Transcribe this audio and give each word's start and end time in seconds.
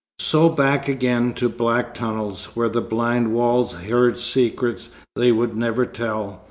So, 0.17 0.49
back 0.49 0.87
again 0.87 1.33
to 1.33 1.47
black 1.47 1.93
tunnels, 1.93 2.55
where 2.55 2.69
the 2.69 2.81
blind 2.81 3.33
walls 3.35 3.73
heard 3.73 4.17
secrets 4.17 4.89
they 5.15 5.31
would 5.31 5.55
never 5.55 5.85
tell. 5.85 6.39